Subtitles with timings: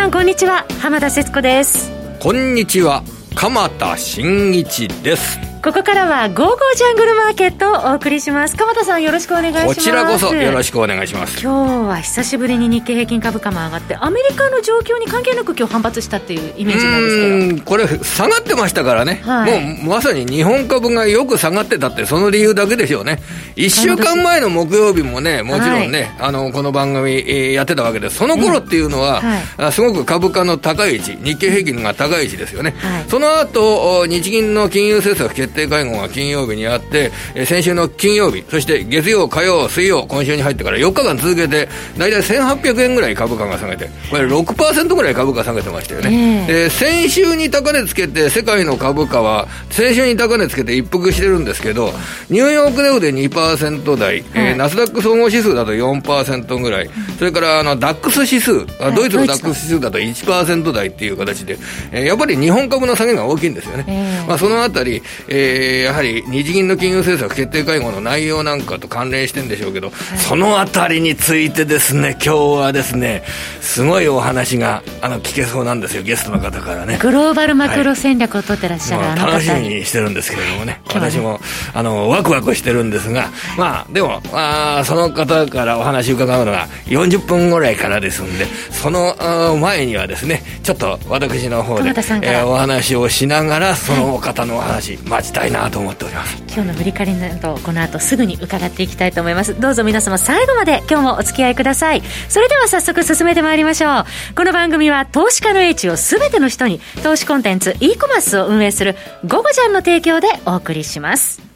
[0.00, 0.64] さんこんにちは。
[0.80, 1.92] 浜田節子です。
[2.20, 3.02] こんにちは。
[3.34, 5.49] 鎌田新一です。
[5.62, 8.56] ここからは、ゴーゴージャングルマーケットをお送りします。
[8.56, 9.66] 鎌田さん、よろしくお願いします。
[9.66, 11.38] こちらこそよろしくお願いします。
[11.38, 17.62] 今日は久しぶりに日経平均株価も上がって、アメリカの状況に関係なく今日反発したっていうイメージなんですけど。
[17.62, 23.18] これ、下がってましたからね、はい、もうまさに日本株がよく下がってたって、その理由だけでしょうね。
[23.56, 28.16] 1週間前の木曜日もね、もちろんね、はい、あの、この番組、えー、やってたわけです。
[28.16, 29.20] その頃っていうのは、
[29.58, 32.74] はい、すごく株価の高い位置、日経平均が高い位置ですよね。
[33.08, 41.68] その後、日銀の金融政策決定会合が金曜日にあって、えー、先週の金曜日、そして月曜、火曜、水曜、今週に入ってから4日間続けて、
[41.98, 46.46] 大体1800円ぐらい株価が下げて、これ6%ぐらい株価下げてましたよね。
[46.48, 46.66] え。
[46.66, 51.92] ー、先週に高値つけて、世界の株価は、先週に高値つけて一服してるんですけど、
[52.28, 61.58] ニューヨークネウで2%台、えー、ナスダック総合指数だと4%ぐらい、それからあのダックス指数、ドイツのダックス指数だと1%台っていう形で、
[61.92, 64.24] えー、やっぱり日本株の下げが大きいんですよね。
[64.26, 65.39] まあ、そのあたり、えー、
[65.84, 73.22] やはり日銀の金融政策決定会合の内容なんかと関連してるんでしょうけど、はい、そのあたりについてですね、今日はですね、
[73.60, 76.98] すごいお話があの聞けそうなんですよ、ゲストの方からね。
[77.00, 81.40] グローバルマクロ戦略を取ってらっしゃる、はい、楽しみにしてるんですけれどもね、私も
[81.74, 89.14] あのワクワクしてるんですが、まあ、でも、あその方からお話伺うのが40分ぐらいからですんで、その
[89.60, 96.42] 前にはですね、ちょっと私の方で、えー、お話をしながら、その方のお話、待ちたいなと思っております。
[96.48, 99.58] 今日の振り返りなどこの後すぐに伺っていきたいと思います。
[99.58, 102.02] どうぞ皆様最後まで今日もお付き合いください。
[102.28, 104.04] それでは早速進めてまいりましょう。
[104.34, 111.49] この番組は投資家の英知を全ての人に投資コンテンツ e コマースを運営する「ゴゴジャン」の提供でお送りします。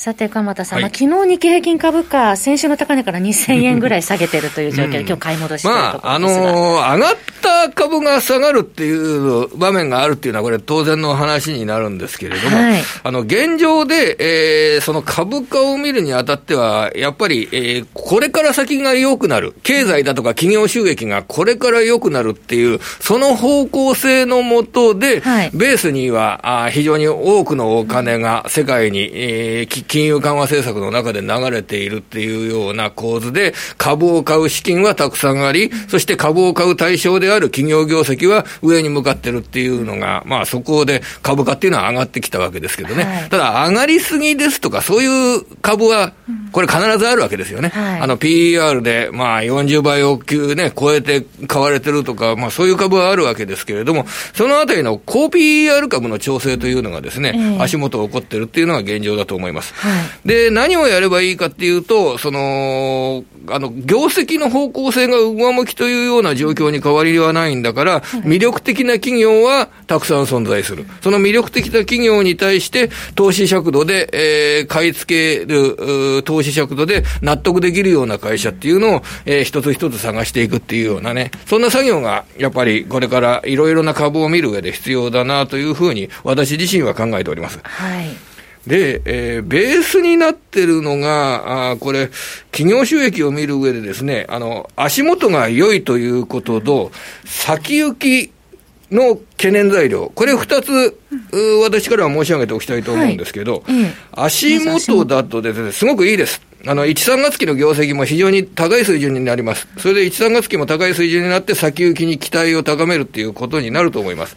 [0.00, 14.16] さて、鎌田さん、はい、昨日日経平均株価、先週の高値から2000円ぐらい下げてるという状況で、うん、今日買い戻してるまあ、あのー、上がった株が下がるっていう場面があるっていうのは、これ、当然の話になるんですけれども、はい、あの現状で、
[14.74, 43.02] えー、その株価を見るにあたっては、やっぱり、えー、これから先が良くなる、経済だとか企業収益がこれから良くなるっていう、その方向性のもとで、はい、ベースにはあ非常に多くのお金が世界に、えー、金融緩和政策の中で流れているっていうような構図で、株を買う資金はたくさんあり、そして株を買う対象である企業業績は上に向かってるっていうのが、まあそこで株価っていうのは上がってきたわけですけどね。
[43.02, 46.12] はい、ただ上がりすぎですとか、そういう株は、
[46.52, 47.70] これ必ずあるわけですよね。
[47.70, 59.74] はい、あの PER で、まあ40倍を級ね、超えて買われてるとか、まあそういう株はあるわけですけれども、そのあたりの高 PER 株の調整というのがですね、えー、足元起こってるっていうのが現状だと思います。
[59.80, 59.88] は
[60.24, 70.84] い、で、何をやればいいかっていうと、その、あの、業績の方向性が上向きというような状況に変わりはないんだから、魅力的な企業はたくさん存在する。
[71.00, 87.60] その魅力的な企業に対して、投資尺度で、えー、買い付ける、投資尺度で納得できるような会社っていうのを、えー、一つ一つ探していくっていうようなね、そんな作業が、やっぱりこれからいろいろな株を見る上で必要だなというふうに、私自身は考えております。
[87.62, 88.29] はい。
[88.66, 92.10] で、えー、ベースになってるのが、あこれ、
[92.52, 96.92] 企業収益を見る上でですね、あの、足元が良いということと、
[97.24, 98.32] 先行き
[98.90, 100.98] の懸念材料、これ二つ、
[101.62, 106.42] 私からは申し上げておきたいと思うんですけど、はい、足元だとですね、すごくいいです。
[106.66, 109.66] あの、1、3月期の業績も非常に高い水準になります。
[109.78, 114.36] それで1、3月期も高い水準になって先行きに期待を高めるっていうことになると思います。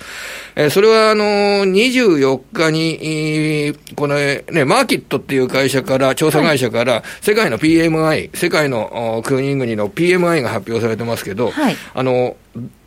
[0.56, 12.38] えー、それはあのー、24日に、このね、マーキットっていう会社から、調査会社から、世界の PMI、世界の国々の PMI が発表されてますけど、はい、あの、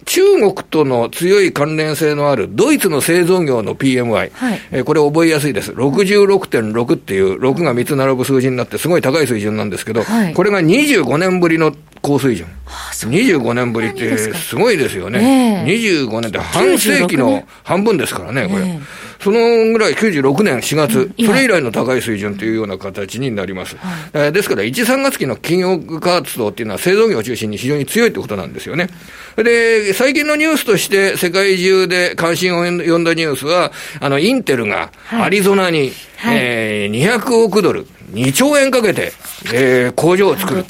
[0.07, 5.73] 中国との強い関連性のあるドイツの製造業の PMI、はい、えー、これ覚えやすいです。
[5.73, 12.47] 66.6っていう、6が3つ並ぶ数字になってすごい高い水準なんですけど、はい、これが25年ぶりの高水準。
[12.65, 15.65] はあ、25年ぶりってすごいですよね。
[15.67, 18.63] えー、25年って半世紀の半分ですからね、これ。
[18.63, 19.41] えーその
[19.73, 23.77] ぐらい96年4月、それ以来の高い水準というような形になります。
[23.77, 28.89] はい、ですから、1、3月期の企業活動っていうのは製造業を中心に非常に強いってことなんですよね。
[29.37, 39.13] で、最近のニュースとして世界中で関心を呼んだニュースは、あの、インテルがアリゾナに、はい、えー、200億ドル、2兆円かけて、
[39.53, 40.65] えー、工場を作る。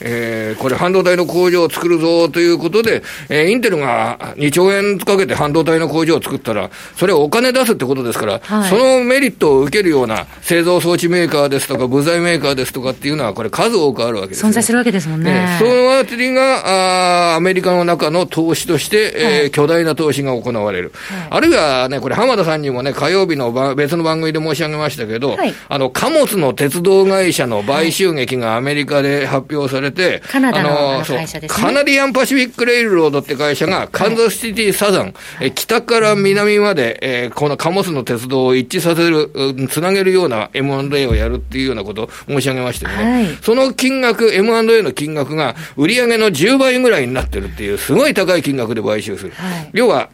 [0.00, 15.32] えー、これ半導体の工場を作るぞということで、えー、インテルが2兆円かけて半導体の工場を作ったら、それはお金出すってことですから、はい、そのメリットを受けるような製造装置メーカーですとか、部材メーカーですとかっていうのは、これ数多くあるわけです、ね、存在するわけですもんね。
[15.32, 20.92] ねそのあたりが、あアメリカの中の投資として、えー、はい、巨大な投資が行われる。
[20.94, 25.36] はい、あるいはね、これ浜田さんにもね、火曜日の別の番組で申し上げましたけど、
[25.68, 31.62] あの、貨物の鉄道会社の買収劇がアメリカで発表されて、カナダの会社ですね。
[31.62, 39.30] カナディアンパシフィックレイルロードって会社が、カンザスシティサザン、はい、北から南まで、えー、この貨物の鉄道を一致させる、
[39.68, 43.12] つなげるような M&A をやるっていうようなことを申し上げましたよね。
[43.12, 49.32] はい、その金額、M&A の金額が売上の10倍ぐらいになってるっていう、すごい高い金額で買収する。
[49.36, 50.10] はい、要は、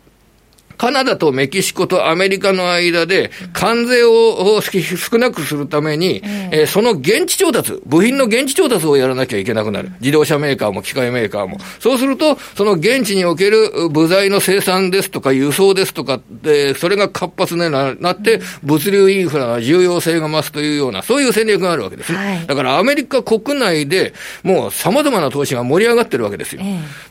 [0.76, 9.92] カナダとメキシコとアメリカの間で、関税を少なくするために、えー、その現地調達、部品の現地調達をやらなきゃいけなくなる。
[10.00, 11.58] 自動車メーカーも機械メーカーも。
[11.80, 22.18] そうすると、その現地における部材の生産ですとか輸送ですとかで、それが活発になって、物流インフラが重要性が増すというような、そういう戦略があるわけですね。
[22.18, 24.12] はい、だからアメリカ国内で
[24.42, 26.62] もう様々な投資が盛り上がってるわけですよ。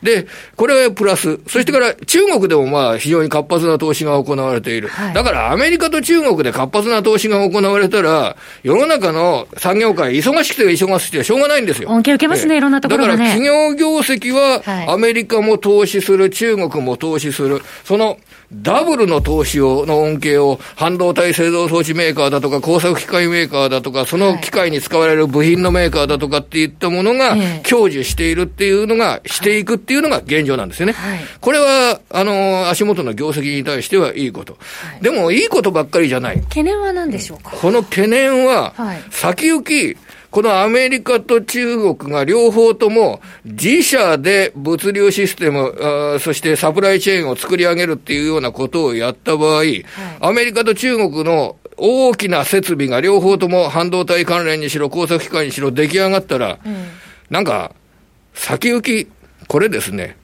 [0.03, 1.39] で、これはプラス。
[1.47, 4.88] そしてから中国でもまあ非常に活発発な投資が行われている。
[4.88, 11.90] はい、だからアメリカと中国で活発な投資が行われたら、世の中の産業界、忙しくて忙しくてしょうがないんですよ。
[11.90, 13.12] 恩恵受けますね、いろんなところね。
[13.12, 17.62] だから企業業績は、アメリカも投資する、中国も投資する。
[17.84, 18.18] その
[18.53, 27.36] ダブルの投資を、の恩恵を、半導体製造装置メーカーだとか、工作機械メーカーだとか、その機械に使われる部品のメーカーだとかっていったものが、
[27.68, 30.94] 享受しているっていうのが、していくっていうのが現状なんですよね。
[30.94, 34.53] はい、これは、あの、足元の業績に対してはいいこと。
[34.53, 36.41] はい、でも、いいことばっかりじゃない。
[36.41, 37.51] 懸念は何でしょうか？
[37.51, 38.74] この懸念は、
[39.09, 39.98] 先行き、
[40.36, 49.86] このアメリカと中国が両方とも自社で物流システム、そしてサプライチェーンを作り上げるっていうようなことをやった場合、はい、
[50.20, 56.86] アメリカと中国の大きな設備が両方とも半導体関連にしろ、工作機械にしろ出来上がったら、うん、
[57.30, 57.72] なんか、
[58.34, 59.08] 先行き、
[59.48, 60.18] これですね、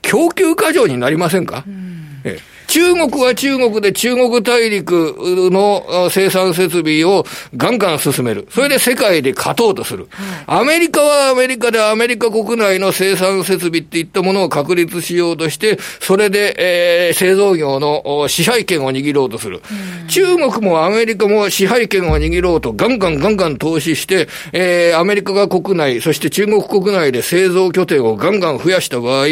[0.00, 5.14] 供給過剰になりませんか、うん、ええ中国は中国で中国大陸
[5.50, 7.24] の生産設備を
[7.56, 8.46] ガンガン進める。
[8.50, 10.08] それで世界で勝とうとする。
[10.46, 19.62] アメリカはアメリカでアメリカ国内の生産設備っていったものを確立しようとして、それで、えー、製造業の支配権を握ろうとする。
[20.08, 29.26] 中国もアメリカも支配権を握ろうとガンガンガンガン投資して、えー、アメリカが国内、そして中国国内で製造拠点をガンガン増やした場合、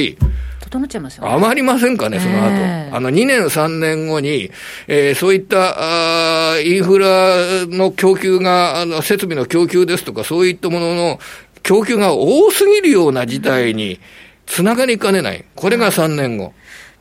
[0.77, 2.51] 整っちゃいますよ、ね、余りませんかね、その後。
[2.51, 4.51] えー、あの、2年、3年後に、
[4.87, 11.21] えー、そういったあインフラの供給が、あの、設備の供給ですとか、そういったものの
[11.63, 13.99] 供給が多すぎるような事態に
[14.47, 15.45] つながりかねない。
[15.55, 16.53] これが3年後。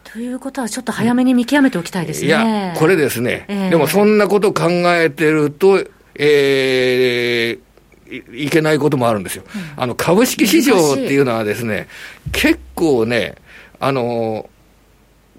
[0.04, 2.28] ということは、ちょっと早めに見極めておきたいですね。
[2.28, 3.46] いや、これですね。
[3.48, 5.84] えー、でも、そんなこと考えてると、
[6.16, 9.44] えー、いけないこともあるんですよ。
[9.44, 11.88] うん、あの、株式市場っていうのはですね、
[12.32, 13.36] 結構ね、
[13.80, 14.50] あの、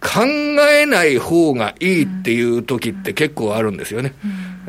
[0.01, 0.25] 考
[0.71, 4.15] えない方がいいっていう時って結構あるんですよね。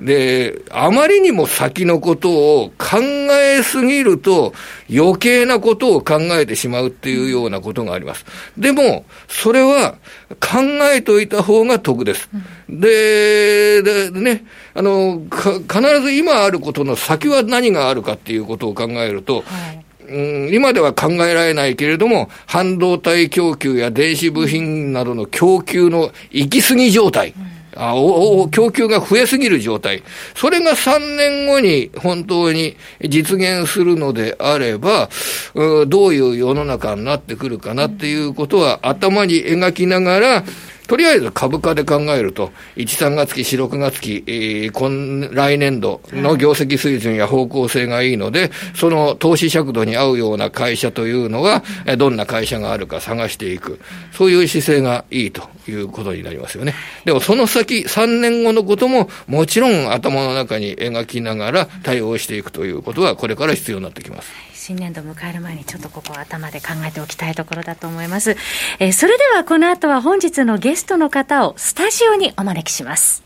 [0.02, 2.30] で、あまりにも先のこと
[2.62, 4.54] を考えすぎると
[4.92, 8.26] 余計なことを考えてしまうっていうようなことがあります。
[8.58, 9.98] でも、それは
[10.40, 10.62] 考
[10.94, 12.30] えといた方が得です。
[12.70, 14.46] で、でね、
[14.76, 27.34] あの、必ず今あることの先は何があるかっていうことを考えると、はいうん、今では考えられないけれども、半導体供給や電子部品などの供給の行き過ぎ状態。
[27.80, 30.04] あおお供給が増えすぎる状態。
[30.36, 35.10] それが3年後に本当に実現するのであれば、
[35.54, 40.44] うどういう世の中になってくるかなっていうことは頭に描きながら、
[40.88, 51.64] とりあえず株価で考えると、1、3月期、4、6月期、えー、今、来年度の業績水準や方向性がいいので、その投資尺度に合うような会社というのが、
[51.98, 53.80] どんな会社があるか探していく。
[54.14, 56.74] そういう姿勢がいいということになりますよね。
[57.04, 64.47] でもその先、3年後のことも、もちろん頭の中に描きながら対応していくということは、これから必要になってきます。
[64.68, 68.36] 新年度を迎える前にちょっとここは頭で考えておきたいところだと思います。
[68.80, 73.24] えー、それではこの後は本日のゲストの方をスタジオにお招きします。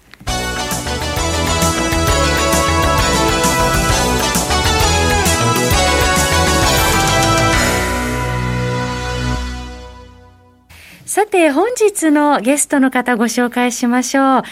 [11.12, 14.44] さて、本日のゲストの方ご紹介しましょう。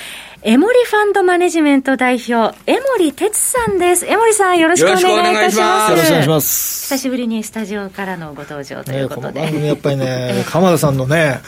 [0.41, 4.05] エモリファンドマネジメント代表、江森哲さんです。
[4.05, 5.91] 江森さん、よろしくお願いいたします。
[5.91, 6.95] よろしくお願いします。
[6.95, 9.51] 久しぶりにスタジオからのご登場ということで。
[9.51, 11.41] ね、やっぱりね、 鎌田さんのね、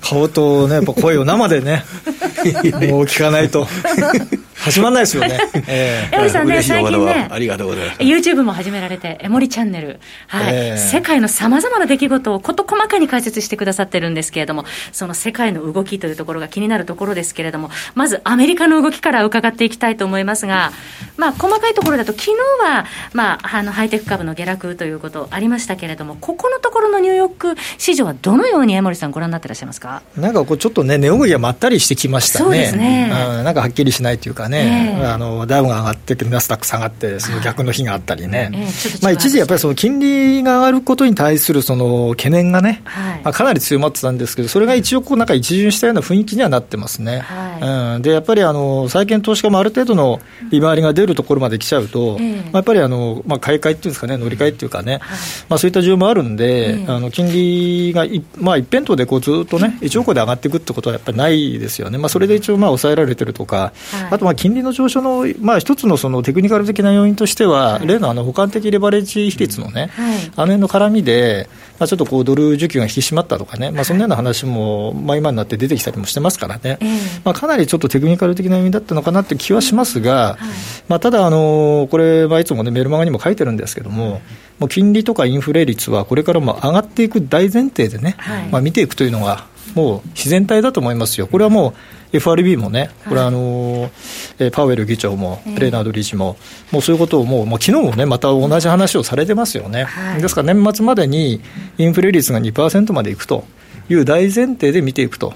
[0.00, 1.84] 顔とね、やっぱ声を生でね、
[2.90, 3.66] もう聞かないと。
[4.70, 5.38] 始まらないですよね。
[5.66, 8.00] えー、江森さんね、最近ね、ありがとうございます。
[8.00, 10.00] YouTube も始められて、江森チャンネル。
[10.26, 10.54] はい。
[10.54, 20.72] えー、世界のさまざまな出来事を事細かに解説してくださってるんですけれども、その世界の動きというところが気になるところですけれども、まずアメリカの動きから伺っていきたいと思いますが、
[21.16, 22.30] まあ、細かいところだと、昨日
[22.62, 30.02] は、まあ、あの、ハイテク株の下落ということありましたけれども、ここのところのニューヨーク市場はどのように江森さんご覧になってらっしゃいますか？
[30.16, 32.44] なんかこう、ちょっとね、値動きがまったりしてきましたね。
[32.44, 33.10] そうですね。
[33.10, 38.50] うん、なんかはっきりしないというかね、えー、あの、ダウが上がってナスダック下がって、その逆の日があったりね。
[38.52, 47.20] えー、まあ、一時やっぱりその金利が上がることに対するその懸念がね、はい、まあ、かなり強まってたんですけど、それが一応こう、なんか一巡したような雰囲気にはなってますね。
[47.20, 48.02] はい、うん。
[48.02, 55.00] で、やっぱりあの、債券投資家もある程度の利回りが出るところまで来ちゃうと、まあ、やっぱりあの、まあ、買い替えっていうんですかね、乗り換えっていうかね、
[55.48, 63.72] まあ、そういった需要もあるんで、あの金利がい、まあ、一辺倒でこうずっとね、一応こで上がっていくってことはやっぱりないですよね、まあ、それで一応、まあ、抑えられてるとか、
[64.10, 69.90] あとまあ金利の上昇の、まあ、一つのそのテクニカル的な要因としては、例のあの補完的レバレッジ比率のね、
[70.36, 71.48] あの辺の絡みで、
[71.80, 76.78] まあ、ちょっとこうドル需給が引き締まったとかね、まあ、そんなような話も、まあ、今になって出てきたりもしてますからね、
[77.24, 80.38] まあ、かなりちょっとテクニカル的な要因だったのかなって気はしますが、
[80.86, 84.20] まあ、ただ、あのこれはいつもね、メルマガにも書いてるんですけども、
[84.60, 88.16] もう金利とかインフレ率はこれからも上がっていく大前提でね、
[88.52, 91.26] まあ、見ていくというのが、もう自然体だと思いますよ。
[91.26, 93.90] これはもう FRB もね、これはあの、
[94.38, 96.36] えパウエル議長も、レーナード理事も、
[96.70, 99.86] もうそういうことをもう、もう昨日もね、また同じ話をされてますよね。
[100.20, 101.40] ですから年末までに
[101.76, 103.44] インフレ率が2%までいくと
[103.88, 105.34] いう大前提で見ていくと。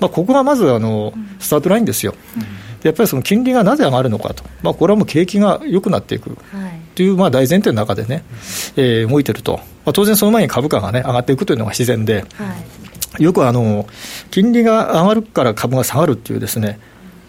[0.00, 2.14] まあ、ここがまずあの、スタートラインですよ。
[2.82, 6.36] やっぱりその金利がなぜ上がるのかと、まあ、これはもう景気が良くなっていく。
[6.94, 8.22] というまあ大前提の中でね、
[8.76, 12.24] えー、動いてると、まあ、当然その前に株価が、ね、上がっていくというのが自然で、
[13.18, 13.86] よくあの
[14.30, 16.78] 金利が上がるから株が下がるっていうですね、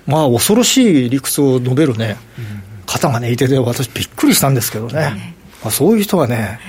[0.07, 2.17] まあ、恐ろしい理屈を述べるね、
[2.85, 6.59] 方がね、いてて、私、びっくりしたんですけどね、まあ、そういう人はね、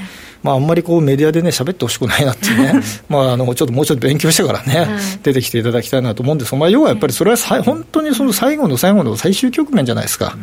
[0.42, 2.74] まあ、あんまりこうメディアでね、喋ってほしくないなってね、
[3.08, 4.86] まあ、あのちょっともうちょっと勉強してからね、
[5.22, 6.52] 出てきていただきたいなと思うんです。
[6.52, 10.36] が、まあ、要はやっぱりそれはさ本当にその最後の最後の最終局面じゃないですか、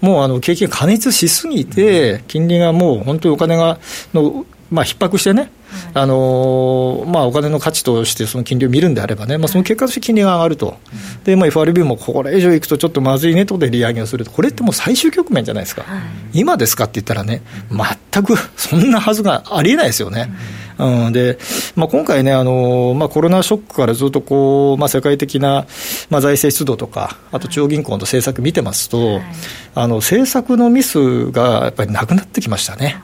[0.00, 3.78] もうあの景気が過熱しすぎて、金利がもう本当にお金が
[4.14, 5.50] のまあ逼迫してね、
[5.94, 10.76] あのまあ、お金の価値としてその金利を見るんであればね、まあ、その結果として金利が上がると、
[11.24, 15.84] でまあ、FRB もこれ以上いくとちょっとまずいねとで利上げをすると、これってもう最終局面じゃないですか、
[16.32, 17.42] 今ですかって言ったらね、
[18.12, 20.30] 全くそんなはずがありえないですよね。
[20.78, 21.38] うん、で、
[21.74, 25.66] まあ、今回ね、あのまあ、コロナショックからずっとこう、まあ、世界的な、
[26.08, 29.20] まあ、財政出動とか、あと中央銀行の政策見てますと、
[29.74, 33.00] あの政策のミスがやっぱりなくなってきましたね、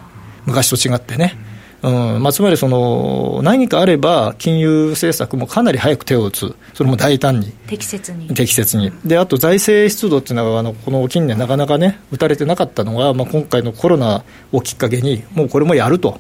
[0.47, 1.54] 昔と違ってね。
[1.85, 8.29] うんまあ、つまりその何かあれば、金融政策もかなり早く手を打つ、それも大胆に、適切に。
[8.29, 16.19] 適切にであと財政出動っていうのは、あのこの近年、なかなかね、打たれてなかったのが、まあ、今回のコロナをきっかけに、もうこれもやると。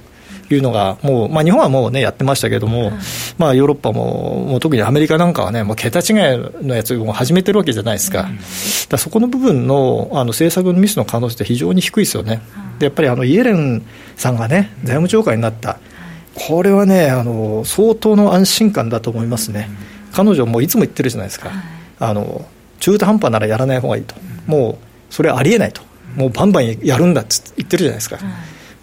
[0.55, 2.93] いうのが、もう、まあ、日本はもうね、やってましたけども、
[3.39, 8.29] まあ、ヨーロッパも、もう特にアメリカなんかはね、もう桁違いのやつを始めてるわけじゃないですか。
[8.89, 12.43] だそこの部分のあの政策のミスの可能性って非常に低いですよね。
[12.79, 13.83] で、やっぱりあのイエレン
[14.17, 15.79] さんがね、財務長官になった。
[16.35, 19.71] これはね、あの相当の安心感だと思いますね。
[20.13, 21.51] 彼女もいつも言ってるじゃないですか。
[21.99, 22.47] あの
[22.81, 24.15] 中途半端ならやらない方がいいと。
[24.47, 24.79] も
[25.11, 25.83] うそれはありえないと。
[26.17, 28.19] もうバンバンやるんだって言ってるじゃないですか。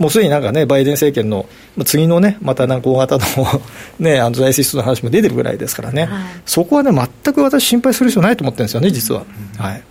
[0.01, 1.45] もうすでになんかね、バイデン政権の
[1.85, 3.61] 次のね、またなんか大型の
[3.99, 6.91] ね、あの財政出動の話も出てるぐらいですからね、はい、そこはね、
[7.23, 9.25] 全く私、心配する必要ないと思ってるんですよね、実は。
[9.59, 9.83] はい、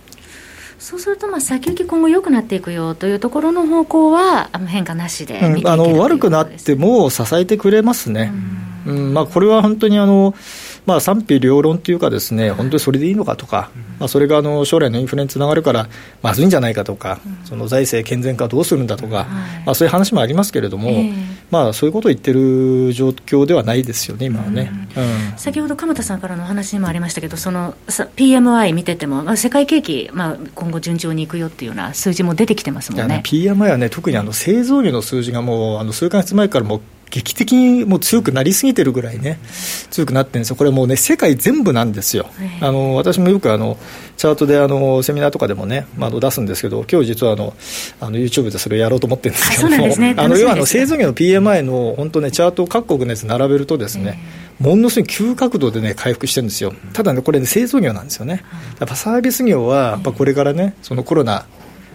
[0.77, 8.33] そうすると、先行き今後良くなっていくよというところの方向は、あの変化なしで、うん、あの悪くなっても支えてくれますね。
[8.85, 10.35] うん、うん、まあ、これは本当にあの
[10.85, 13.69] まあ、賛否両論というか、ですね本当にそれでいいのかとか、
[13.99, 15.87] まあ、それがあの将来のインフレにつながるから
[16.21, 19.27] まずいんじゃないかとか、その財政健全化どうするんだとか、
[19.65, 20.91] まあ、そういう話もありますけれども、
[21.51, 24.71] まあ、そういうことを言ってる状況ではないですよね、今はね。
[24.95, 33.21] うん、先ほど鎌田さんからの話にもありましたけど、その PMI 見てても、まあ、世界景気、まあ、今後、順調にいくよっていうような数字も出てきてますもんね。
[33.25, 39.37] PMI はね、特にあの製造業の数字がもうあの数か月前からもう劇的にもう強くなりすぎてるぐらいね、
[39.91, 42.27] 強くなってるんですよ、これもうね、世界全部なんですよ、
[42.61, 43.77] あの私もよくあの
[44.17, 47.53] チャートであのセミナーとかでもね、まあ、出すんですけど、今日実はあの
[47.99, 54.17] あの YouTube でそれをやろうと思ってるんですけども、ね、あの要はあの製造業の PMI の本当ね、チャートを各国のやつ並べるとですね、
[54.59, 56.73] ものすごい急角度でね、回復してるんですよ。
[56.93, 58.43] ただね、これね、製造業なんですよね。
[58.79, 61.45] やっぱサービス業は、やっぱこれからね、そのコロナ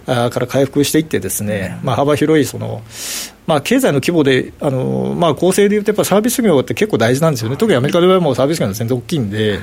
[0.05, 2.81] から回復していってですね、まあ、幅広いその、
[3.47, 9.59] まあ、経済の規模で、あのまあ、構成でいうと、やっぱサービス業って結構大事なんですよね、特にアメリカではもうサービス業が全然大きいんで、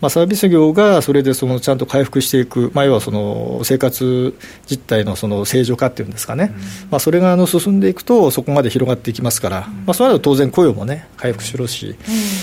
[0.00, 4.34] まあ、サービス業がそれでそのちゃんと回復していく、まあ、要はその生活
[4.66, 6.54] 実態のその正常化っていうんですかね、
[6.92, 11.96] まあ、それがあの進んでいくと、そこまで広がっていきますから、まあ、その後当然雇用もね、回復しろし、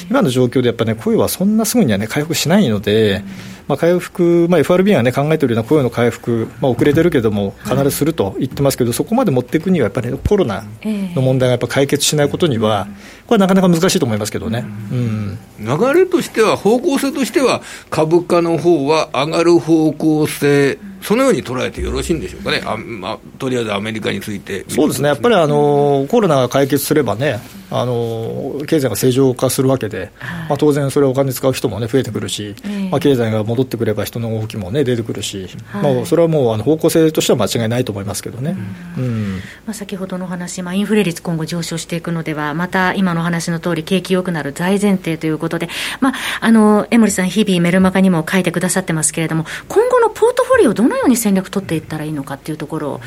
[0.10, 3.24] 今の状況でやっぱね、雇用はそんなすぐにはね、回復しないので、
[3.71, 12.88] まあ、回復、まあ、FRB が、ね、考えているような雇用の回復、まあ、遅れてるけども、必ずすると言ってますけど、そこまで持っていくには、やっぱり、ね、コロナの問題がやっぱ解決しないことには、
[13.31, 20.77] これはなかなか難しいと思いますけどね、うん、流れとしては、方向性としては、株価の方は上がる方向性。
[21.01, 27.39] そのように捉えてよろしいんでしょうかね、あまあ、とりあえずアメリカについて、そうですね、やっぱりあのコロナが解決すればね、
[27.71, 38.57] あの経済が正常化するわけで、はい、まあ、当然、それお金使う人も、ね、増えてくるし、えー、まあ、経済が戻ってくれば人の動きも、ね、出てくるし、はい、まあ、それはもうあの方向性としては間違いないと思いますけどね、
[38.97, 39.35] うん、うん、
[39.65, 53.01] まあ、先ほどの話、まあ、インフレ率、今後上昇していくのでは、また今の話の通り、景気よくなる大前提ということで、まあ、あの江森さん、日々メルマガにも書いてくださってますけれども、今後のポートフォリオ、どのように戦略取っていったらいいのかっていうところを。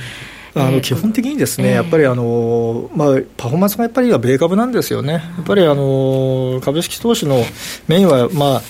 [0.56, 7.42] あの基本的にですね、やっぱりあの、まあ、パフォーマンスがやっぱり米株なんですよね、やっぱりあの株式投資の
[7.88, 8.62] メインは、まあ、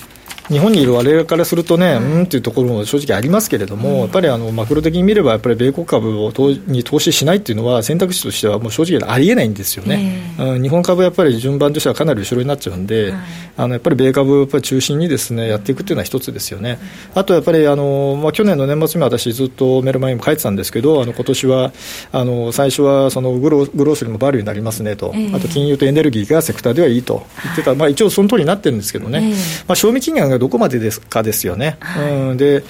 [0.49, 6.31] 日本にいる我々からするとね、うんっていうところも正直ありますけれども、やっぱりあのマクロ的に見れば、やっぱり米国株を
[6.67, 13.13] に投資しないっていうのは、選択肢としてはもう正直ありえないんですよね、うん、日本株はやっぱり順番としてはかなり後ろになっちゃうんで、
[13.57, 16.79] あのやっぱり米株をやっぱり中心にですねやっていくっていうのは一つですよね。
[17.13, 21.71] あとやっぱりあの、まあ、去年の年末には私、ずっとメルマガにも書いてたんですけど、あの今年は
[22.11, 29.33] あの最初はそのグログロースにもバリューになりますねと、あと金融とエネルギーがセクターではいいと言ってた、まあ、一応その通りになってるんですけどね、
[29.67, 32.63] まあ、賞味期限がどこまでですかかですよね、はい、うん、で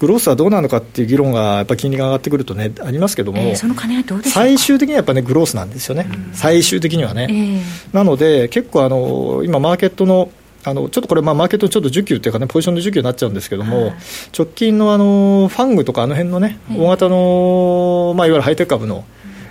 [0.00, 7.26] グロースはどうなのかっていう議論がやっぱ金利が上がってくるとね、ありますけども、えー、最終的にはやっぱね、グロースなんですよね、うん、最終的にはね。
[7.30, 7.60] えー、
[7.92, 10.30] なので、結構あの、今、マーケットの
[10.66, 13.94] あのちょっとこれ、マーケットちょっと需給っていうかね、ポジションの需給になっちゃうんですけども、はい、
[14.36, 19.04] 直近のあのファングとか、あの辺のね、大型の、まあ、いわゆるハイテク株の、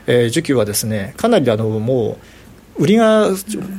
[0.07, 2.17] えー、需給はですね、かなりあのも
[2.79, 3.29] う、売りが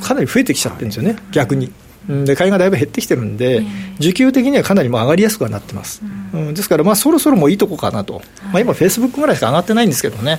[0.01, 1.73] かなり増えてきちゃってるんですよね、逆に。
[2.09, 3.63] で買いがだいぶ減ってきてるんで、
[3.99, 10.39] 需給的にはかなりもう上がりやすくはなってます、うん、ですから、まあ、そろそろもういいとこかなと、まあ、今、フェイスブックぐらいしか上がってないんですけどね、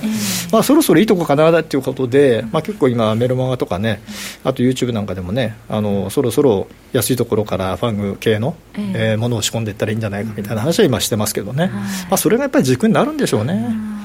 [0.52, 4.00] まあ、そろそろいいとこかなということで、まあ、結構今、メルマガとかね、
[4.44, 11.70] あと YouTube なんかでもね、あのそろそろ安いところからファング系の、えー、ものを仕込んでいったらいいんじゃないかみたいな話は今してますけどね、
[12.08, 13.96] まあ、それがやっぱり軸になるんでしょうね。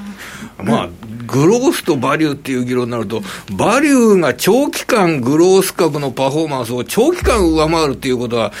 [0.58, 0.88] まあ、
[1.26, 3.22] グロースとバリューっていう議論になると、
[3.56, 8.52] バリューが長期間、グロース株のパフォーマンスを長期間上回るっていうことは、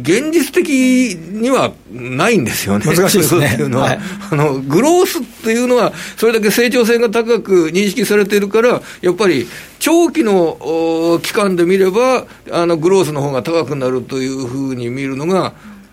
[0.00, 2.84] 現実的にはないんですよね。
[2.84, 3.56] 難しいですね。
[3.58, 3.98] いうのは、はい、
[4.30, 9.46] あの、グロースっていうのは、それだけ成長性が高く認識されているから、やっぱり、
[9.78, 15.52] 長期の期間で見れば、あの、グロースの方が高くなるというふうに見るのが、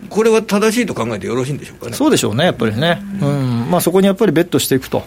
[0.10, 1.94] これは正しいと考えてよろしいんでしょうかね。
[1.94, 3.02] そうでしょうね、やっぱりね。
[3.22, 5.04] うんまあ、そこにやっぱりベットしていくと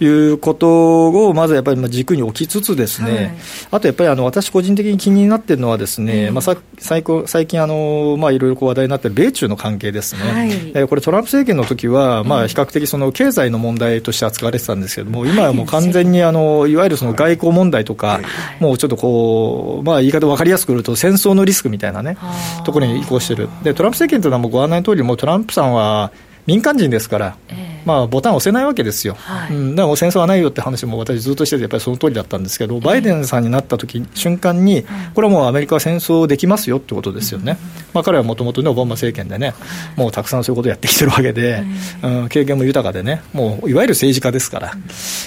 [0.00, 3.34] いうことを、まずやっぱり軸に置きつつですね、はい、
[3.72, 10.72] あとやっぱりあの私個人的に気になっているのはですね、まあ、さ最最近あの、まあ、いろいろこう話題になっている米中の関係ですね。
[10.74, 18.20] はい、これトランプ政権の時は、まあ、比較的その経済の問題として扱われてたんですけれども、今はもう完全にあの、いわゆるその外交問題とか、
[18.60, 22.16] もうちょっとこう、まあ、言い方分かりやすく言うと、戦争のリスクみたいなね、
[22.64, 23.48] ところに移行してる。
[23.62, 26.12] で、トランプ政権というのはもうご案内の通り、もうトランプさんは
[26.46, 37.56] 民間人ですから、えーまあ、ボタンを押せないわけですよ、はい、うん、でも戦争はないよって話も私、ずっとしてて、やっぱりその通りだったんですけど、バイデンさんになった時瞬間に、これはもうアメリカは戦争できますよってことですよね、
[37.94, 39.54] まあ、彼はもともとね、オバマ政権でね、
[39.94, 41.62] もうたくさんそういうことをやってきてるわけで、
[42.02, 44.72] うん、経験も豊かでね、もういわゆる政治家ですから、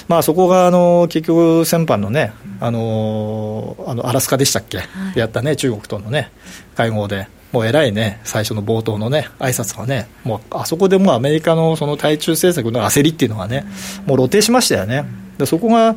[0.06, 4.80] まあ、そこがあの結局、先般のね、あのあのアラスカでしたっけ、
[5.14, 6.30] やったね、中国とのね、
[6.76, 7.26] 会合で。
[7.52, 13.64] もう偉いね、最初の冒頭のね、挨拶はね、もうあそこでもうアメリカのその対中政策の焦りっていうのがね、
[14.06, 15.04] もう露呈しましたよね。
[15.38, 15.96] でそこが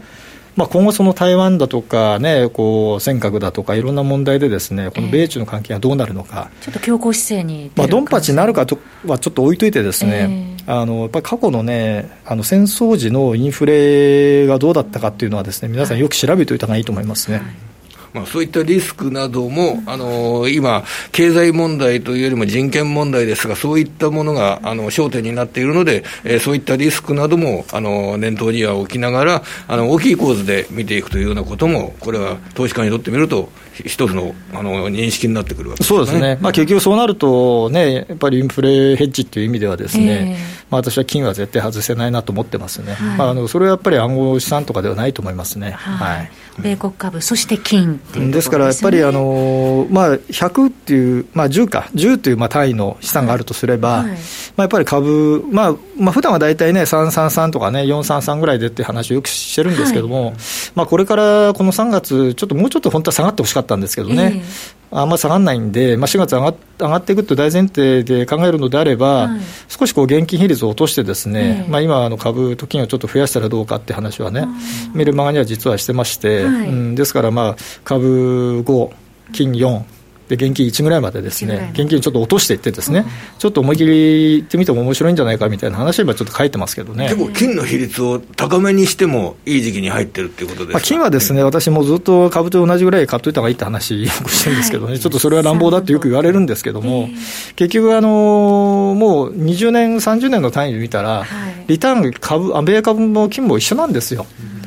[0.56, 17.38] まあ、今後、その台湾だとか、ね、こう尖閣だとか、いろんな問題で、ですねこの米中の関係がどうなるのか、ちょっと強硬姿勢にまあ、ドンパチになるかとはちょっと置いといて、ですね、えー、あのやっぱり過去の,、ね、あの戦争時のインフレがどうだったかっていうのは、ですね皆さんよく調べておいた方がいいと思いますね。
[17.38, 17.74] はい
[18.13, 35.98] まあ、そういったリスクなども、あの今、経済問題というよりも人権問題ですが、そういったものがあの焦点になっているので、えー、そういったリスクなどもあの念頭には置きながら、あの大きい構図で見ていくというようなことも、これは投資家にとってみると、一つのあの認識になってくるわけですね。
[35.98, 36.38] そうですね。
[36.42, 40.38] まあ結局そうなるとね、やっぱりインフレヘッジっていう意味ではですね、えー、
[40.70, 42.94] まあ私は金は絶対外せないなと思ってますね。
[42.94, 45.72] はい、まああのそれはやっぱり暗号資産とかではないと思いますね。
[45.72, 46.18] はい。
[46.18, 54.18] はい、米国株、そして金っていう、ね、ですからやっぱりあの、まあ、100っていう、まあ、10か、10というまあ単位の資産があるとすれば、はい、まあ、
[54.62, 60.36] やっぱり株、まあまあ普段は大体ね、333とかね、433ぐらいでっていう話をよくしてるんですけども、はい、
[60.75, 64.34] まあ、これからこの3月、ちょっともうちょっと本当は下がってほしかったんですけどね。
[64.36, 74.47] えーあんまり下がらないんで、まあ、4月上が上がっていくと大前提で考えるのであれば、はい、少しこう現金比率を落として、ですね、えー、まあ、今、の株と金をちょっと増やしたらどうかって話はね、
[74.93, 78.89] メルマガには実はしてまして、はい、うん、ですから、まあ、株5、
[79.32, 79.82] 金4、
[80.28, 83.06] で現金1ぐらいまでですね、現金ちょっと落としていってですね、うん、
[83.40, 87.10] ちょっと思い切り行ってみても面白いんじゃないかみたいな話は今ちょっと書いてますけどね。
[87.10, 97.10] でも金の比率を高めにしてもいい時期に入ってるっていうことですか、まあ、金はですね、私もずっと株と同じぐらい買っといた方がいいって話よくしてるんですけどね、はい、ちょっとそれは乱暴だってよく言われるんですけども、
[97.56, 101.26] 結局あのもう20年、30年の単位で見たら、
[101.68, 104.26] リターン株、アメリカ株も金も一緒なんですよ。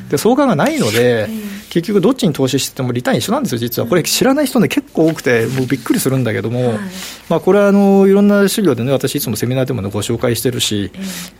[0.09, 1.27] で相関がないので、
[1.69, 3.87] 結局どっちに投資しててもリターン一緒なんですよ、実は。
[3.87, 6.77] これ知らない人ね、結構多くて、もうびっくりするんだけども、はい、
[7.29, 10.91] まあ、これはあのいろんな資料でね、私いつもセミナーでも、ね、ご紹介してるし、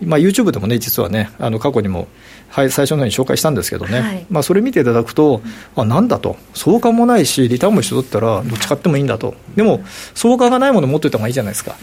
[0.04, 2.08] まあ、YouTube でもね、実はね、あの過去にも、
[2.50, 5.42] はい、最初のように紹介したんですけどね、はい、まあ、それ見ていただくと、
[5.76, 11.72] あなんだと、相関もないし、リターンも一緒だったら、どっち買ってもいいんだと、でも、相関がないもの持っておいた方がいいじゃないですか。
[11.72, 11.80] やっ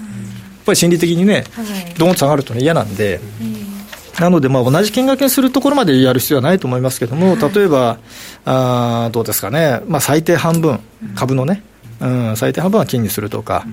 [0.67, 1.45] ぱり心理的にね、
[1.99, 3.21] どんと下がると、ね、嫌なんで、
[4.19, 7.99] なので、まあ、同じ金額にするところまでやる必要はないと思いますけれども、例えば、
[8.45, 10.81] あどうですかね、まあ、最低半分、
[11.15, 11.63] 株のね、
[12.01, 13.67] うん、最低半分は金にするとか、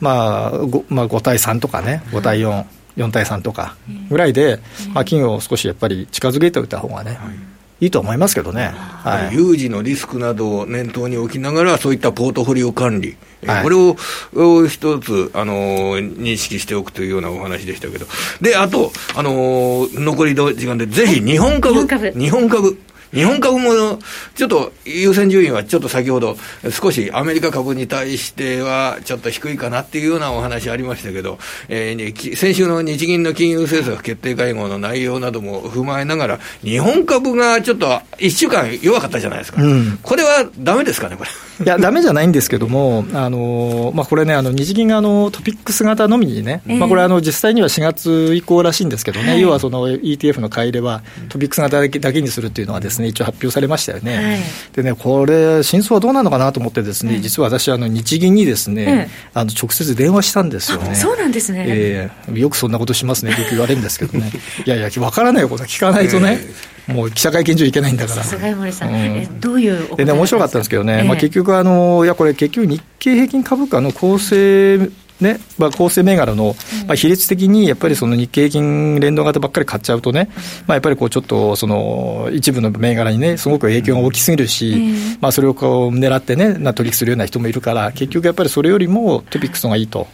[0.00, 2.64] まあ 5, まあ、5対3とかね、5対4、
[2.96, 3.76] 4対3とか
[4.10, 4.60] ぐらいで、
[4.92, 18.06] まあ、金を少しやっぱり近づけておいた方がね、いいと思いますけどね、はい、有事のリスクなどを念頭に置きながら、そういったポートフォリオ管理、はい、これを一つ、あの認識しておくというようなお話でしたけど、
[18.40, 21.86] であと、あの残りの時間で、ぜひ日本株、
[22.18, 22.78] 日本株
[23.12, 23.98] 日本株も
[24.34, 26.36] ちょっと優先順位はちょっと先ほど、
[26.70, 31.38] 少しアメリカ株に対してはちょっと低いかなっていうようなお話ありましたけど、
[31.68, 37.86] えー、先週の日銀の金融政策決定会合の内容なども踏まえながら、日本株がちょっと
[38.18, 41.30] 1週間弱かったじゃないですか、うん、これはだめですかね、これ。
[41.64, 54.16] いや、だめじゃないんですけども、あのまあ、これね、あの日銀があのトピックス型のみにね、まあ、これあの、実際には4月以降らしいんですけどね、はい、要はその ETF の買い入れはトピックス型だけにするっていうのはですね、一応発表されましたよね。
[54.16, 54.40] はい、
[54.74, 60.94] でね、これ、真相はどうなのかなと思ってですね、実は私、あの日銀にですね、あの直接電話したんですよね。
[60.94, 61.64] そうなんですね。
[61.68, 64.30] えー、よくそんなことしますね、よく言われるんですけどね。
[64.66, 66.40] いやいや、わからないことは聞かないとね。
[66.88, 68.22] もう記者会見場行けないんだから。
[68.22, 74.88] 菅森さん、うん、どういうでね、面白かったんですけどね、えー、まあ、結局あの、いや、これ、結局、日経平均株価の構成
[75.20, 76.54] ねまあ、構成銘柄の、
[76.86, 80.28] まあ、比率的にやっぱりその日経平均連動型ばっかり買っちゃうとね、
[80.66, 90.06] まあ、やっぱりこうちょっとその一部の銘柄にね、すごく影響が大きすぎるし、まあ、それをこう狙ってね、取引するような人もいるから、結局やっぱりそれよりもトピックスのがいいと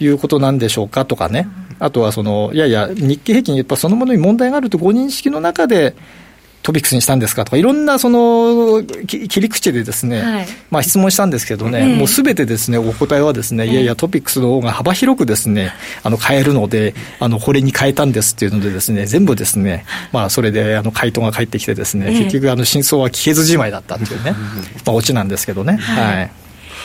[0.00, 1.48] いうことなんでしょうかとかね。
[1.78, 5.94] あとはその、いやいや、日経平均、やっぱそのものに問題があるとご認識の中で、
[6.62, 24.32] トピックスにしたんですかとか、いろんなその切り口でですね、はい、まあ質問したんですけどね、もうすべてですね、お答えはですね、いやいや、トピックスの方が幅広くですね、あの変えるので、あのこれに変えたんですっていうのでですね、全部ですね、まあそれであの回答が返ってきてですね、結局あの真相は聞けずじまいだったっていうね、
[24.84, 25.76] まあオチなんですけどね。
[25.76, 26.30] はい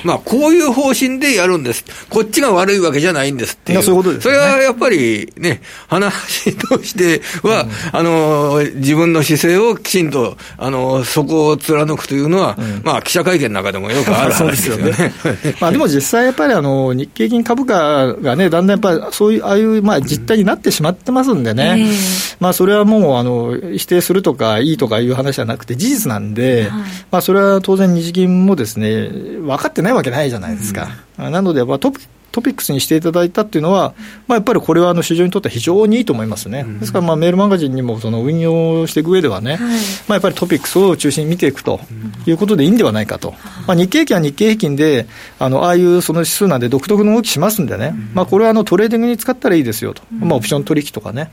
[0.04, 1.86] まあ、こういう方針でやるんです。
[2.10, 3.84] こっちが悪いわけじゃないんですっていう。
[3.84, 15.14] そういうことです、ね、それはやっぱりね、話としては、うん、あの、自分の姿勢をきちんと、あの、そこを貫くというのは、うん、まあ、記者会見の中でもよくある話ですよね。
[15.60, 21.92] まあ、でも実際やっぱりあの、日経金株価がね、だんだんやっぱりそういう、ああいう、まあ、実態になってしまってますんでね、うん、
[22.40, 26.70] まあ、それはもう、あの、否定するとか、いいとかいう話じゃなくて、事実なんで、
[27.12, 30.89] まあ、それは当然日銀もですね、分かってないわけないじゃないですか。
[31.17, 33.93] うん、なので、まあ、トピ TOPIX にしていただいたっていうのは、
[34.28, 36.65] まあ、やっぱりこれはあの市場にとっては非常にいいと思いますね。
[36.82, 39.67] ですからまあメールマガジンにもその運用していく上ではね、はい、ま
[40.10, 41.80] あ、やっぱり TOPIX を中心に見ていくと
[42.26, 43.34] いうことでいいんではないかと。
[43.67, 45.08] まあ、日経平均は日経平均で、
[45.39, 51.32] あのああいうその指数なんで独特の動きしますんでね、まあ、これはあのトレーディングに使ったらいいですよと、まあ、オプション取引とかね、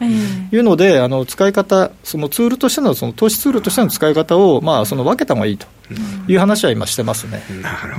[0.52, 5.66] いうので、あの使い方、そのツールとしての、その投資ツールとしての使い方を、まあ、その分けた方がいいと。
[6.28, 7.42] いう話は今してますね。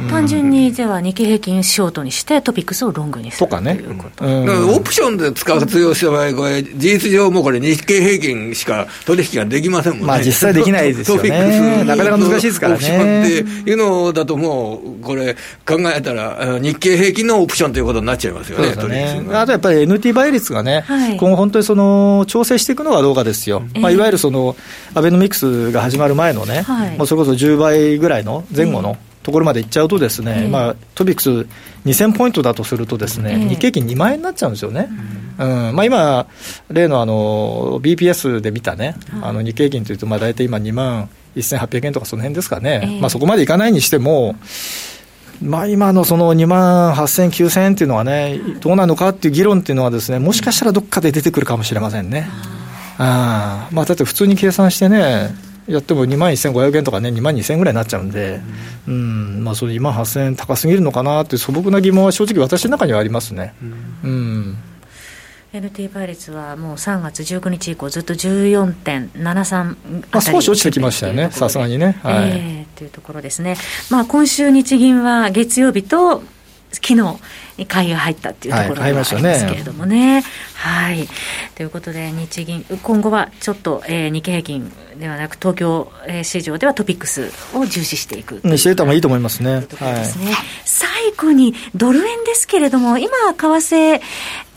[0.10, 3.80] 単純にでは日経平均ショートにしてトピックスをロングにするとかね。
[4.22, 10.08] うん、オプションで使う通用した場合、これ、事実上もうこれ日経平均しか取引ができませんもんね。
[10.08, 11.84] まあ実際できないですよね。
[11.84, 12.76] なかなか難しいですからね。
[12.76, 23.64] オプションっていうのだともう、これ考えたら、日経平均のオプションということになっちゃいますよね、ねあとやっぱり NT 倍率がね、はい、今後本当にその調整していくのはどうかですよ。
[23.80, 24.56] まあ、いわゆるその、
[24.94, 31.30] アベノミクスが始まる前のね、はい、もうそれこそ10倍ぐらいの前後の、ところまでいっちゃうとですね、まあ、トピックス
[31.86, 34.90] 2000ポイントだとするとですね、日経金2万円になっちゃうんですよね。
[35.40, 35.76] うん。
[35.76, 36.28] まあ、今、
[36.70, 44.36] 例のあの BPS で見たね、あの日経金というと、まあ、大体今2万1800円とかその辺ですかね、まあ、そこまでいかないにしても、
[45.42, 52.28] まあ、今のその2万8000、9000円っていうのはね、どうなのかっていう議論っていうのはですね、もしかしたらどっかで出てくるかもしれませんね。
[52.98, 55.34] あまあ、だって普通に計算してね、
[55.68, 58.42] やっても2万1500円とかね、2万2000円ぐらいになっちゃうんで、
[58.88, 63.54] うん、まあ、それ2万8000円高すぎるのかなって素朴な疑問は正直私の中にはありますね。
[64.04, 64.58] うん、うん。
[65.54, 69.64] NT 倍率はもう3月19日以降、ずっと14.73
[70.12, 72.00] まあ、少し落ちてきましたよね、さすがにね。
[72.02, 73.56] はい、えー、というところですね、
[73.92, 76.24] まあ、今週、日銀は月曜日と
[76.74, 80.22] 昨日買いが入ったっていうところがありますけれどもね。
[80.56, 81.08] はい、ねはい、
[81.56, 89.62] ということで、日銀、今後はちょっと、えー、日経平均ではなく、東京、えー、市場ではトピックスを重視していくしていた方がいいと思いますね。
[89.70, 90.06] すねはい、
[90.66, 94.02] 最後に、ドル円ですけれども、今、為替、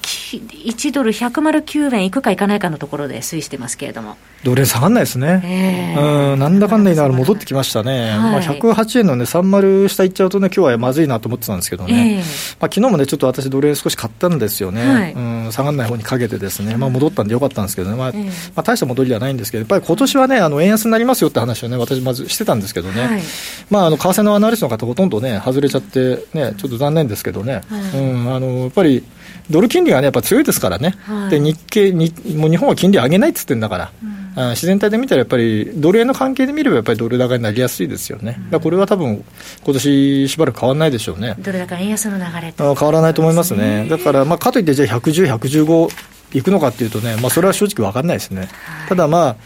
[0.07, 4.17] 1ドル109円いくかいかないかのところで推移してますけれども。
[4.45, 5.43] ドル円下がらないですね。
[5.45, 8.11] えー、うん、なんだかんだ言いながら戻ってきましたね。
[8.11, 12.19] はい、まあ、108円のね、30下いっちゃうとね、今日はまずいなと思ってたんですけどね。
[12.19, 12.25] えー、まあ、
[12.63, 14.87] 昨日もね、ちょっと私ドル円少し買ったんですよね。
[14.87, 17.97] はい、うん、下がらない方にかけてですね、まあ、戻ったんでよかったんですけどね。
[17.97, 23.03] まあ、えー、まあ、大した戻りではないんですけど、やっぱり今年はね、あの、円安になりますよって話をね、私まずしてたんですけどね。
[23.03, 23.23] はい、
[23.71, 27.63] まあ、あの、為替のアナリストの方ほとんどね、外れちゃって、ね、ちょっと残念ですけどね。
[27.95, 29.03] うん、あの、やっぱり、
[29.51, 33.93] ドル金利がね、やっぱ強いですからね、はい、で日経に、もう日本は金利上げないっつってんだから、
[34.37, 39.25] うん、自然体で見たらやっぱり、ドル円の関係で見れば、やっぱりドル高になりやすいですよね、うん、これは多分
[39.65, 41.37] 今年しばらく変わらないでしょうね。
[41.39, 48.41] ドル高円安の流れ変わらないと思いますね、だから、まあ、かといって、じゃあ110、115いくのかっていうとね、まあ、それは正直分かんないですね。
[48.41, 48.49] はい、
[48.89, 49.37] ただまあ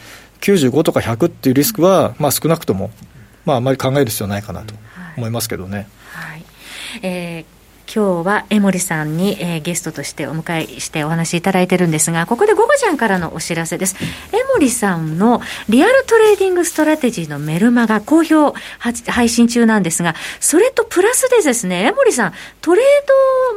[0.40, 2.90] 95とか100っていうリスクは、まあ、少なくとも、
[3.44, 4.74] まあ、あまり考える必要ないかなと
[5.16, 5.86] 思いますけどね。
[6.12, 6.44] はい、
[7.02, 7.59] えー
[7.92, 13.96] 今日は江森さんに、えー、ゲストとしてお迎えしてお話しいただいてるんですが、ここで午後ちゃんからのお知らせです。
[14.32, 18.54] 江森さんのリアルトレーディングストラテジーのメルマガ好評
[19.08, 22.84] 配信中なんですが、それとプラスでですね、江森さん、トレー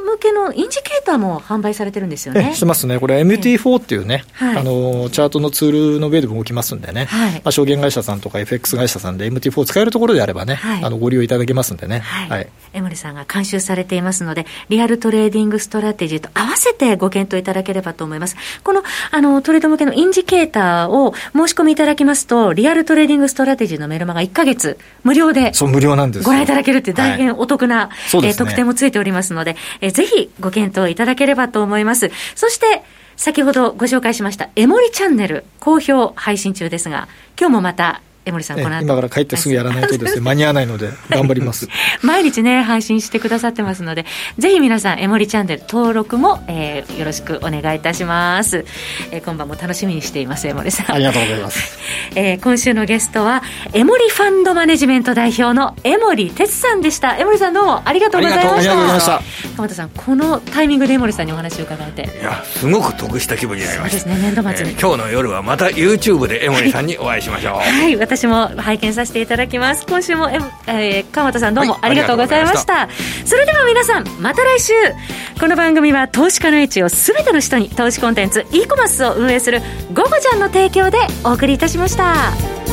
[0.07, 2.55] ド向けのインジケーターも販売されてるんですよね。
[2.55, 2.97] してますね。
[2.97, 11.99] これ MT4 っていうね、はい、あの、チャートのツールの上でも動きますんでね、はい、まあ、証券会社さんとか FX 会社さんで MT4 使えるところであればね、はい、あのご利用いただけますんでね。
[11.99, 12.47] はい。
[12.73, 18.35] 江森さんが監修されていますので、リアルトレーディングストラテジーと合わせてご検討いただければと思います。
[18.63, 27.89] この、あの、トレード向けのインジケーターを申し込みいただきますと、リアルトレーディングストラテジーのメルマガ1ヶ月無料で、そう、無料なんですご覧いただけるって大変お得な、はい、
[28.25, 32.11] えー、特典もついておりますので、えー、ぜひご検討いただければと思います。
[32.35, 32.83] そして、
[33.15, 37.07] 先ほどご紹介しました、エモリチャンネル、好評配信中ですが、
[37.39, 41.67] 今日もまた江森さん、この今から帰ってすぐやらないとですね、 間に合わないので、頑張ります。
[42.01, 44.05] 毎日ね、配信してくださってますので、
[44.37, 48.65] ぜひ皆さん、江森チャンネル登録も、えー、よろしくお願いいたします。
[49.11, 50.91] えー、今晩も楽しみにしています、江森さん。
[50.93, 51.77] ありがとうございます。
[52.15, 57.17] えー、今週のゲストは、江森ファンドマネジメント代表の江森哲さんでした。
[57.17, 58.55] 江森さん、どうもありがとうございました。
[58.55, 59.21] ありがとうございました。
[59.57, 62.19] 鎌田さん、このタイミングで江森さんにお話を伺えて。
[62.19, 63.99] いや、すごく得した気分になりました。
[63.99, 67.55] そうですね、年度末に、えー、今日の夜はまた YouTube で江森さんにお会いしましょう。
[67.57, 69.85] はい、私も拝見させていただきます。
[69.87, 72.87] 今週もえ、えー、川本さんどうもありがとうございました。
[73.25, 74.73] それでは皆さんまた来週。
[75.39, 79.61] この番組は投資家の位置を全ての人に投資コンテンツ e コマースを運営する
[79.93, 82.72] 「ゴゴちゃん」の提供でお送りいたしました。